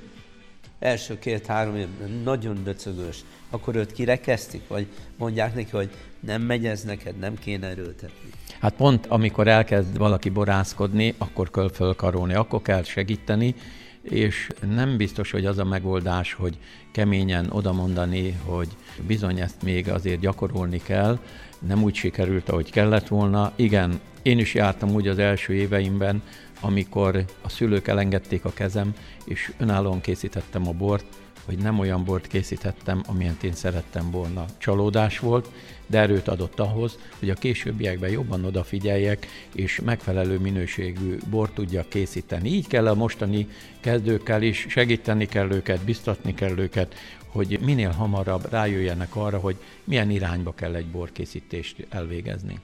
első 0.83 1.19
két-három 1.19 1.77
évben 1.77 2.11
nagyon 2.25 2.65
döcögős, 2.65 3.25
akkor 3.51 3.75
őt 3.75 3.93
kirekeztik, 3.93 4.69
vagy 4.69 4.87
mondják 5.17 5.55
neki, 5.55 5.71
hogy 5.71 5.91
nem 6.21 6.43
megy 6.43 6.67
ez 6.67 6.83
neked, 6.83 7.19
nem 7.19 7.39
kéne 7.39 7.67
erőltetni. 7.67 8.31
Hát 8.61 8.75
pont 8.75 9.07
amikor 9.07 9.49
elkezd 9.49 9.99
valaki 9.99 10.29
borászkodni, 10.29 11.15
akkor 11.19 11.51
kell 11.51 11.71
fölkarolni, 11.71 12.35
akkor 12.35 12.63
kell 12.63 12.83
segíteni, 12.83 13.55
és 14.03 14.49
nem 14.75 14.97
biztos, 14.97 15.31
hogy 15.31 15.47
az 15.47 15.59
a 15.59 15.65
megoldás, 15.65 16.33
hogy 16.33 16.59
keményen 16.93 17.51
odamondani, 17.51 18.39
hogy 18.45 18.69
bizony 19.07 19.41
ezt 19.41 19.63
még 19.63 19.89
azért 19.89 20.21
gyakorolni 20.21 20.81
kell, 20.83 21.19
nem 21.59 21.83
úgy 21.83 21.95
sikerült, 21.95 22.49
ahogy 22.49 22.71
kellett 22.71 23.09
volna. 23.09 23.53
Igen, 23.57 24.01
én 24.23 24.39
is 24.39 24.55
jártam 24.55 24.95
úgy 24.95 25.09
az 25.09 25.19
első 25.19 25.55
éveimben, 25.55 26.23
amikor 26.61 27.25
a 27.43 27.49
szülők 27.49 27.89
elengedték 27.89 28.45
a 28.45 28.53
kezem, 28.53 28.95
és 29.25 29.53
önállóan 29.59 30.01
készítettem 30.01 30.69
a 30.69 30.73
bort, 30.73 31.05
hogy 31.45 31.59
nem 31.59 31.79
olyan 31.79 32.05
bort 32.05 32.27
készítettem, 32.27 33.03
amilyen 33.07 33.37
én 33.43 33.53
szerettem 33.53 34.11
volna. 34.11 34.45
Csalódás 34.59 35.19
volt, 35.19 35.49
de 35.87 35.99
erőt 35.99 36.29
adott 36.29 36.61
ahhoz, 36.61 36.99
hogy 37.19 37.31
a 37.31 37.35
későbbiekben 37.35 38.11
jobban 38.11 38.45
odafigyeljek, 38.45 39.27
és 39.55 39.81
megfelelő 39.85 40.39
minőségű 40.39 41.19
bort 41.31 41.55
tudjak 41.55 41.89
készíteni. 41.89 42.49
Így 42.49 42.67
kell 42.67 42.87
a 42.87 42.95
mostani 42.95 43.49
kezdőkkel 43.81 44.43
is, 44.43 44.67
segíteni 44.69 45.27
kell 45.27 45.51
őket, 45.51 45.85
biztatni 45.85 46.35
kell 46.35 46.59
őket, 46.59 46.95
hogy 47.27 47.59
minél 47.65 47.91
hamarabb 47.91 48.51
rájöjjenek 48.51 49.17
arra, 49.17 49.39
hogy 49.39 49.57
milyen 49.85 50.11
irányba 50.11 50.55
kell 50.55 50.75
egy 50.75 50.87
borkészítést 50.87 51.87
elvégezni. 51.89 52.61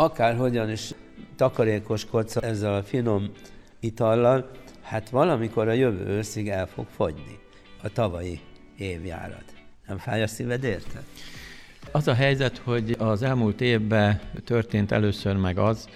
Akárhogyan 0.00 0.70
is 0.70 0.90
takarékoskodsz 1.36 2.36
ezzel 2.36 2.74
a 2.74 2.82
finom 2.82 3.30
itallal, 3.80 4.50
hát 4.82 5.10
valamikor 5.10 5.68
a 5.68 5.72
jövő 5.72 6.06
őszig 6.06 6.48
el 6.48 6.66
fog 6.66 6.86
fogyni 6.96 7.38
a 7.82 7.88
tavalyi 7.88 8.40
évjárat. 8.76 9.44
Nem 9.86 9.98
fáj 9.98 10.22
a 10.22 10.26
szíved 10.26 10.64
érte? 10.64 11.02
Az 11.92 12.08
a 12.08 12.14
helyzet, 12.14 12.58
hogy 12.58 12.96
az 12.98 13.22
elmúlt 13.22 13.60
évben 13.60 14.20
történt 14.44 14.92
először 14.92 15.36
meg 15.36 15.58
az, 15.58 15.88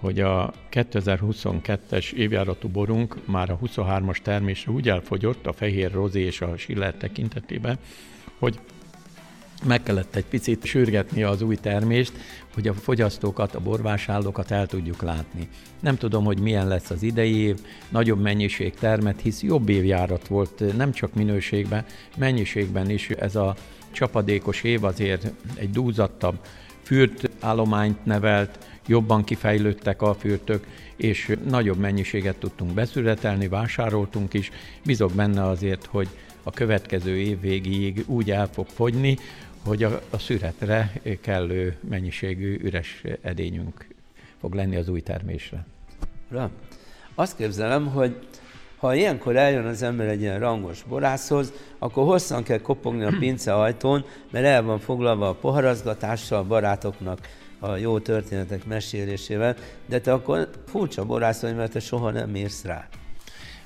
hogy 0.00 0.20
a 0.20 0.52
2022-es 0.70 2.12
évjáratú 2.12 2.68
borunk 2.68 3.26
már 3.26 3.50
a 3.50 3.58
23-as 3.58 4.18
termésre 4.22 4.72
úgy 4.72 4.88
elfogyott 4.88 5.46
a 5.46 5.52
fehér 5.52 5.92
rozé 5.92 6.20
és 6.20 6.40
a 6.40 6.56
siller 6.56 6.94
tekintetében, 6.94 7.78
hogy 8.38 8.58
meg 9.64 9.82
kellett 9.82 10.14
egy 10.16 10.24
picit 10.24 10.64
sürgetni 10.64 11.22
az 11.22 11.42
új 11.42 11.56
termést, 11.56 12.12
hogy 12.54 12.68
a 12.68 12.74
fogyasztókat, 12.74 13.54
a 13.54 13.60
borvásárlókat 13.60 14.50
el 14.50 14.66
tudjuk 14.66 15.02
látni. 15.02 15.48
Nem 15.80 15.96
tudom, 15.96 16.24
hogy 16.24 16.40
milyen 16.40 16.68
lesz 16.68 16.90
az 16.90 17.02
idei 17.02 17.36
év, 17.36 17.58
nagyobb 17.88 18.20
mennyiség 18.20 18.74
termet, 18.74 19.20
hisz 19.20 19.42
jobb 19.42 19.68
évjárat 19.68 20.26
volt, 20.28 20.76
nem 20.76 20.92
csak 20.92 21.14
minőségben, 21.14 21.84
mennyiségben 22.16 22.90
is 22.90 23.10
ez 23.10 23.36
a 23.36 23.54
csapadékos 23.90 24.62
év 24.62 24.84
azért 24.84 25.32
egy 25.54 25.70
dúzattabb 25.70 26.38
fürt 26.82 27.30
állományt 27.40 28.04
nevelt, 28.04 28.58
jobban 28.86 29.24
kifejlődtek 29.24 30.02
a 30.02 30.14
fürtök, 30.14 30.66
és 30.96 31.36
nagyobb 31.48 31.78
mennyiséget 31.78 32.36
tudtunk 32.36 32.72
beszületelni, 32.72 33.48
vásároltunk 33.48 34.34
is. 34.34 34.50
Bizok 34.84 35.12
benne 35.12 35.44
azért, 35.44 35.84
hogy 35.84 36.08
a 36.42 36.50
következő 36.50 37.18
év 37.18 37.40
végéig 37.40 38.04
úgy 38.06 38.30
el 38.30 38.48
fog 38.52 38.66
fogyni, 38.66 39.18
hogy 39.64 39.82
a, 39.82 40.00
a 40.10 40.18
szüretre 40.18 40.92
kellő 41.20 41.76
mennyiségű 41.88 42.58
üres 42.62 43.02
edényünk 43.22 43.86
fog 44.40 44.54
lenni 44.54 44.76
az 44.76 44.88
új 44.88 45.00
termésre. 45.00 45.66
Ra. 46.30 46.50
Azt 47.14 47.36
képzelem, 47.36 47.86
hogy 47.86 48.16
ha 48.76 48.94
ilyenkor 48.94 49.36
eljön 49.36 49.66
az 49.66 49.82
ember 49.82 50.08
egy 50.08 50.20
ilyen 50.20 50.38
rangos 50.38 50.82
borászhoz, 50.82 51.52
akkor 51.78 52.04
hosszan 52.04 52.42
kell 52.42 52.58
kopogni 52.58 53.04
a 53.04 53.16
pince 53.18 53.54
ajtón, 53.54 54.04
mert 54.30 54.44
el 54.44 54.62
van 54.62 54.78
foglalva 54.78 55.28
a 55.28 55.34
poharazgatással, 55.34 56.38
a 56.38 56.44
barátoknak 56.44 57.18
a 57.58 57.76
jó 57.76 57.98
történetek 57.98 58.66
mesélésével, 58.66 59.56
de 59.86 60.00
te 60.00 60.12
akkor 60.12 60.50
furcsa 60.66 61.04
borász 61.04 61.40
vagy, 61.40 61.56
mert 61.56 61.72
te 61.72 61.80
soha 61.80 62.10
nem 62.10 62.36
írsz 62.36 62.64
rá. 62.64 62.88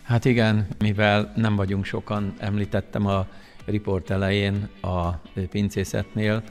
Hát 0.02 0.24
igen, 0.24 0.66
mivel 0.78 1.32
nem 1.36 1.56
vagyunk 1.56 1.84
sokan, 1.84 2.34
említettem 2.38 3.06
a 3.06 3.26
riport 3.70 4.10
elején 4.10 4.68
a 4.80 5.08
pincészetnél, 5.50 6.42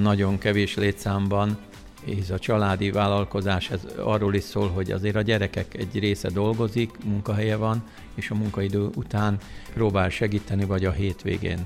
nagyon 0.00 0.38
kevés 0.38 0.74
létszámban, 0.74 1.58
és 2.04 2.30
a 2.30 2.38
családi 2.38 2.90
vállalkozás 2.90 3.70
ez 3.70 3.86
arról 3.96 4.34
is 4.34 4.42
szól, 4.42 4.68
hogy 4.68 4.90
azért 4.90 5.16
a 5.16 5.22
gyerekek 5.22 5.74
egy 5.74 5.98
része 5.98 6.30
dolgozik, 6.30 6.90
munkahelye 7.04 7.56
van, 7.56 7.82
és 8.14 8.30
a 8.30 8.34
munkaidő 8.34 8.88
után 8.94 9.36
próbál 9.74 10.08
segíteni, 10.08 10.64
vagy 10.64 10.84
a 10.84 10.90
hétvégén. 10.90 11.58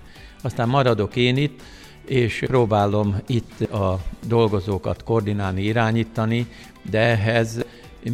Aztán 0.43 0.69
maradok 0.69 1.17
én 1.17 1.37
itt, 1.37 1.63
és 2.05 2.45
próbálom 2.47 3.17
itt 3.27 3.61
a 3.61 4.01
dolgozókat 4.27 5.03
koordinálni, 5.03 5.63
irányítani, 5.63 6.47
de 6.91 6.99
ehhez 6.99 7.65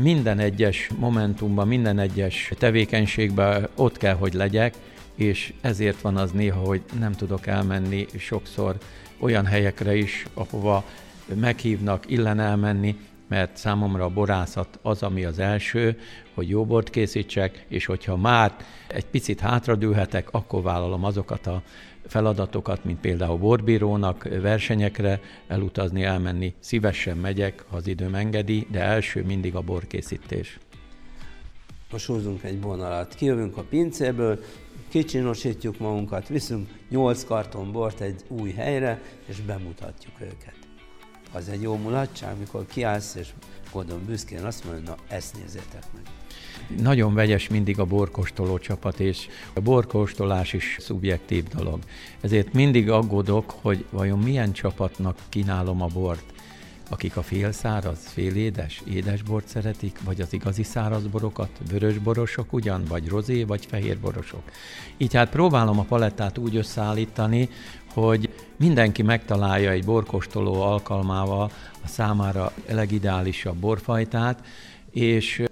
minden 0.03 0.39
egyes 0.39 0.91
momentumban, 0.99 1.69
minden 1.69 1.99
egyes 1.99 2.53
tevékenységben 2.59 3.69
ott 3.75 3.97
kell, 3.97 4.15
hogy 4.15 4.33
legyek, 4.33 4.75
és 5.15 5.53
ezért 5.61 6.01
van 6.01 6.17
az 6.17 6.31
néha, 6.31 6.61
hogy 6.61 6.83
nem 6.99 7.13
tudok 7.13 7.47
elmenni 7.47 8.07
sokszor 8.19 8.77
olyan 9.19 9.45
helyekre 9.45 9.97
is, 9.97 10.27
ahova 10.35 10.85
meghívnak, 11.35 12.11
illen 12.11 12.41
elmenni, 12.41 12.97
mert 13.29 13.57
számomra 13.57 14.05
a 14.05 14.09
borászat 14.09 14.79
az, 14.83 15.03
ami 15.03 15.25
az 15.25 15.39
első, 15.39 15.99
hogy 16.35 16.49
jó 16.49 16.65
bort 16.65 16.91
készítsek, 16.91 17.65
és 17.69 17.87
hogyha 17.87 18.17
már 18.17 18.57
egy 18.89 19.07
picit 19.07 19.41
hátradőhetek, 19.41 20.29
akkor 20.31 20.63
vállalom 20.63 21.05
azokat 21.05 21.47
a 21.47 21.63
feladatokat, 22.07 22.85
mint 22.85 23.01
például 23.01 23.39
borbírónak 23.39 24.29
versenyekre 24.41 25.21
elutazni, 25.47 26.03
elmenni. 26.03 26.55
Szívesen 26.59 27.17
megyek, 27.17 27.65
ha 27.69 27.77
az 27.77 27.87
időm 27.87 28.15
engedi, 28.15 28.67
de 28.71 28.81
első 28.81 29.23
mindig 29.23 29.55
a 29.55 29.61
borkészítés. 29.61 30.59
Most 31.91 32.07
húzunk 32.07 32.43
egy 32.43 32.61
vonalat, 32.61 33.15
kijövünk 33.15 33.57
a 33.57 33.63
pincéből, 33.63 34.41
kicsinosítjuk 34.95 35.79
magunkat, 35.79 36.29
viszünk 36.29 36.69
8 36.91 37.25
karton 37.25 37.73
bort 37.73 38.01
egy 38.01 38.25
új 38.29 38.53
helyre, 38.53 39.03
és 39.27 39.41
bemutatjuk 39.41 40.21
őket. 40.21 40.55
Az 41.33 41.49
egy 41.49 41.63
jó 41.63 41.77
mulatság, 41.77 42.39
mikor 42.39 42.67
kiállsz, 42.67 43.15
és 43.15 43.29
gondolom 43.73 44.05
büszkén 44.07 44.45
azt 44.45 44.65
mondod, 44.65 44.83
na 44.85 44.97
ezt 45.09 45.37
nézzétek 45.37 45.85
meg. 45.95 46.03
Nagyon 46.83 47.15
vegyes 47.15 47.49
mindig 47.49 47.79
a 47.79 47.85
borkostoló 47.85 48.59
csapat, 48.59 49.01
és 49.01 49.29
a 49.55 49.61
borkóstolás 49.61 50.53
is 50.53 50.77
szubjektív 50.81 51.45
dolog. 51.45 51.79
Ezért 52.21 52.53
mindig 52.53 52.91
aggódok, 52.91 53.51
hogy 53.51 53.85
vajon 53.91 54.19
milyen 54.19 54.53
csapatnak 54.53 55.19
kínálom 55.29 55.83
a 55.83 55.87
bort 55.87 56.35
akik 56.91 57.17
a 57.17 57.23
félszáraz, 57.23 57.99
félédes, 58.07 58.83
édesbort 58.91 59.49
szeretik, 59.49 59.99
vagy 60.05 60.21
az 60.21 60.33
igazi 60.33 60.63
szárazborokat, 60.63 61.51
vörösborosok 61.71 62.53
ugyan, 62.53 62.85
vagy 62.89 63.09
rozé, 63.09 63.43
vagy 63.43 63.67
fehérborosok. 63.67 64.43
Így 64.97 65.15
hát 65.15 65.31
próbálom 65.31 65.79
a 65.79 65.83
palettát 65.83 66.39
úgy 66.39 66.57
összeállítani, 66.57 67.49
hogy 67.95 68.35
mindenki 68.57 69.03
megtalálja 69.03 69.71
egy 69.71 69.85
borkostoló 69.85 70.63
alkalmával 70.63 71.51
a 71.85 71.89
számára 71.89 72.53
legideálisabb 72.69 73.57
borfajtát, 73.57 74.47
és 74.91 75.43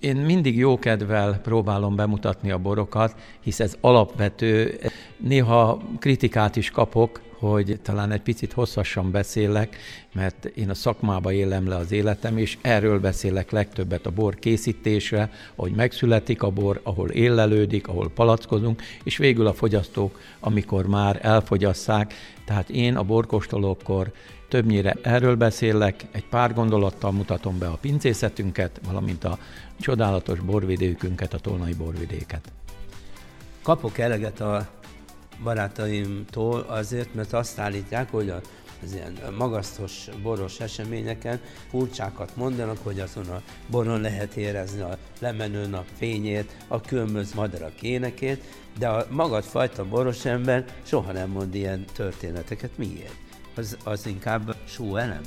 én 0.00 0.16
mindig 0.16 0.56
jókedvel 0.56 1.38
próbálom 1.38 1.96
bemutatni 1.96 2.50
a 2.50 2.58
borokat, 2.58 3.14
hisz 3.40 3.60
ez 3.60 3.76
alapvető. 3.80 4.78
Néha 5.16 5.82
kritikát 5.98 6.56
is 6.56 6.70
kapok, 6.70 7.20
hogy 7.48 7.78
talán 7.82 8.10
egy 8.12 8.20
picit 8.20 8.52
hosszasan 8.52 9.10
beszélek, 9.10 9.76
mert 10.12 10.44
én 10.44 10.70
a 10.70 10.74
szakmába 10.74 11.32
élem 11.32 11.68
le 11.68 11.76
az 11.76 11.92
életem, 11.92 12.38
és 12.38 12.58
erről 12.60 13.00
beszélek 13.00 13.50
legtöbbet 13.50 14.06
a 14.06 14.10
bor 14.10 14.34
készítésre, 14.34 15.30
ahogy 15.54 15.72
megszületik 15.72 16.42
a 16.42 16.50
bor, 16.50 16.80
ahol 16.82 17.10
éllelődik, 17.10 17.88
ahol 17.88 18.10
palackozunk, 18.10 18.82
és 19.04 19.16
végül 19.16 19.46
a 19.46 19.54
fogyasztók, 19.54 20.20
amikor 20.40 20.86
már 20.86 21.18
elfogyasszák. 21.22 22.14
Tehát 22.44 22.70
én 22.70 22.96
a 22.96 23.02
borkostolókkor 23.02 24.12
többnyire 24.48 24.96
erről 25.02 25.36
beszélek, 25.36 26.06
egy 26.10 26.26
pár 26.26 26.54
gondolattal 26.54 27.12
mutatom 27.12 27.58
be 27.58 27.66
a 27.66 27.78
pincészetünket, 27.80 28.80
valamint 28.86 29.24
a 29.24 29.38
csodálatos 29.80 30.40
borvidékünket, 30.40 31.34
a 31.34 31.38
tolnai 31.38 31.74
borvidéket. 31.74 32.52
Kapok 33.62 33.98
eleget 33.98 34.40
a 34.40 34.68
barátaimtól 35.42 36.60
azért, 36.60 37.14
mert 37.14 37.32
azt 37.32 37.58
állítják, 37.58 38.10
hogy 38.10 38.30
a 38.30 38.40
az 38.84 38.92
ilyen 38.92 39.18
magasztos 39.38 40.08
boros 40.22 40.60
eseményeken 40.60 41.40
furcsákat 41.68 42.36
mondanak, 42.36 42.78
hogy 42.82 43.00
azon 43.00 43.26
a 43.26 43.42
boron 43.66 44.00
lehet 44.00 44.34
érezni 44.34 44.80
a 44.80 44.98
lemenő 45.18 45.74
a 45.74 45.84
fényét, 45.96 46.56
a 46.68 46.80
különböző 46.80 47.30
madarak 47.34 47.82
énekét, 47.82 48.44
de 48.78 48.88
a 48.88 49.06
magad 49.10 49.44
fajta 49.44 49.84
boros 49.84 50.24
ember 50.24 50.64
soha 50.82 51.12
nem 51.12 51.30
mond 51.30 51.54
ilyen 51.54 51.84
történeteket. 51.92 52.70
Miért? 52.78 53.16
Az, 53.54 53.76
az 53.84 54.06
inkább 54.06 54.56
sú 54.64 54.96
elem? 54.96 55.22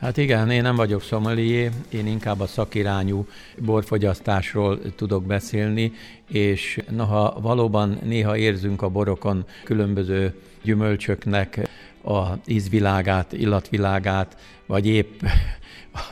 Hát 0.00 0.16
igen, 0.16 0.50
én 0.50 0.62
nem 0.62 0.76
vagyok 0.76 1.02
szomelié, 1.02 1.70
én 1.88 2.06
inkább 2.06 2.40
a 2.40 2.46
szakirányú 2.46 3.26
borfogyasztásról 3.58 4.94
tudok 4.96 5.24
beszélni, 5.24 5.92
és 6.28 6.80
noha 6.90 7.40
valóban 7.40 7.98
néha 8.02 8.36
érzünk 8.36 8.82
a 8.82 8.88
borokon 8.88 9.44
különböző 9.64 10.34
gyümölcsöknek 10.62 11.68
a 12.04 12.26
ízvilágát, 12.46 13.32
illatvilágát, 13.32 14.36
vagy 14.66 14.86
épp 14.86 15.20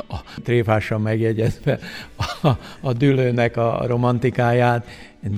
a 0.09 0.17
tréfásan 0.43 1.01
megjegyezve 1.01 1.79
a, 2.43 2.49
a 2.81 2.93
dülőnek 2.93 3.57
a 3.57 3.85
romantikáját, 3.87 4.87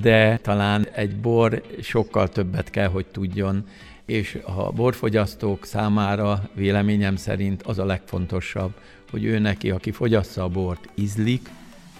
de 0.01 0.37
talán 0.37 0.87
egy 0.93 1.15
bor 1.15 1.61
sokkal 1.81 2.29
többet 2.29 2.69
kell, 2.69 2.87
hogy 2.87 3.05
tudjon 3.05 3.65
és 4.05 4.39
a 4.45 4.71
borfogyasztók 4.71 5.65
számára 5.65 6.49
véleményem 6.53 7.15
szerint 7.15 7.63
az 7.63 7.79
a 7.79 7.85
legfontosabb, 7.85 8.71
hogy 9.11 9.23
ő 9.23 9.39
neki, 9.39 9.71
aki 9.71 9.91
fogyassza 9.91 10.43
a 10.43 10.47
bort, 10.47 10.89
ízlik, 10.95 11.49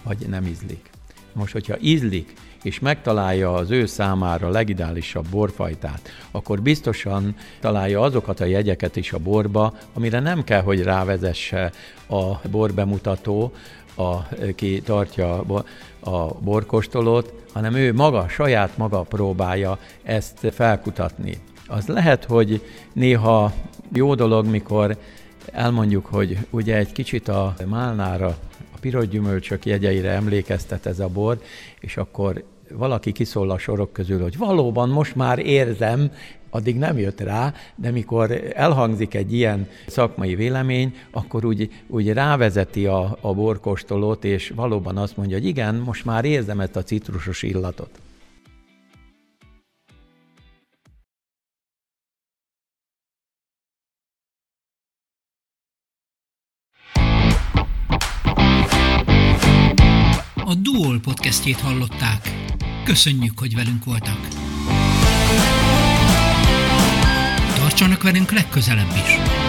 vagy 0.02 0.26
nem 0.28 0.46
ízlik. 0.46 0.90
Most, 1.32 1.52
hogyha 1.52 1.80
ízlik, 1.80 2.32
és 2.62 2.78
megtalálja 2.78 3.54
az 3.54 3.70
ő 3.70 3.86
számára 3.86 4.48
legidálisabb 4.48 5.26
borfajtát, 5.28 6.08
akkor 6.30 6.62
biztosan 6.62 7.36
találja 7.60 8.00
azokat 8.00 8.40
a 8.40 8.44
jegyeket 8.44 8.96
is 8.96 9.12
a 9.12 9.18
borba, 9.18 9.74
amire 9.92 10.20
nem 10.20 10.44
kell, 10.44 10.62
hogy 10.62 10.82
rávezesse 10.82 11.72
a 12.08 12.48
borbemutató, 12.48 13.52
aki 13.94 14.80
tartja 14.80 15.40
a 16.00 16.26
borkostolót, 16.40 17.32
hanem 17.52 17.74
ő 17.74 17.92
maga, 17.92 18.28
saját 18.28 18.76
maga 18.76 19.00
próbálja 19.00 19.78
ezt 20.02 20.46
felkutatni 20.52 21.38
az 21.74 21.86
lehet, 21.86 22.24
hogy 22.24 22.62
néha 22.92 23.52
jó 23.92 24.14
dolog, 24.14 24.46
mikor 24.46 24.96
elmondjuk, 25.52 26.06
hogy 26.06 26.38
ugye 26.50 26.76
egy 26.76 26.92
kicsit 26.92 27.28
a 27.28 27.54
málnára, 27.66 28.26
a 28.74 28.78
piros 28.80 29.08
gyümölcsök 29.08 29.66
jegyeire 29.66 30.10
emlékeztet 30.10 30.86
ez 30.86 31.00
a 31.00 31.08
bor, 31.08 31.40
és 31.80 31.96
akkor 31.96 32.44
valaki 32.70 33.12
kiszól 33.12 33.50
a 33.50 33.58
sorok 33.58 33.92
közül, 33.92 34.22
hogy 34.22 34.36
valóban 34.36 34.88
most 34.88 35.14
már 35.14 35.38
érzem, 35.38 36.10
addig 36.50 36.78
nem 36.78 36.98
jött 36.98 37.20
rá, 37.20 37.54
de 37.74 37.90
mikor 37.90 38.50
elhangzik 38.54 39.14
egy 39.14 39.32
ilyen 39.32 39.68
szakmai 39.86 40.34
vélemény, 40.34 40.94
akkor 41.10 41.44
úgy, 41.44 41.70
úgy 41.86 42.12
rávezeti 42.12 42.86
a, 42.86 43.18
a 43.20 43.34
borkostolót, 43.34 44.24
és 44.24 44.52
valóban 44.54 44.96
azt 44.96 45.16
mondja, 45.16 45.36
hogy 45.36 45.46
igen, 45.46 45.74
most 45.74 46.04
már 46.04 46.24
érzem 46.24 46.60
ezt 46.60 46.76
a 46.76 46.82
citrusos 46.82 47.42
illatot. 47.42 47.90
podcastjét 61.02 61.60
hallották. 61.60 62.34
Köszönjük, 62.84 63.38
hogy 63.38 63.54
velünk 63.54 63.84
voltak! 63.84 64.28
Tartsanak 67.54 68.02
velünk 68.02 68.32
legközelebb 68.32 68.92
is! 68.96 69.41